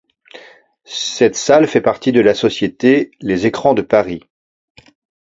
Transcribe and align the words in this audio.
Cette 0.87 1.35
salle 1.35 1.67
fait 1.67 1.79
partie 1.79 2.11
de 2.11 2.21
la 2.21 2.33
société 2.33 3.11
Les 3.19 3.45
Écrans 3.45 3.75
de 3.75 3.83
Paris. 3.83 4.23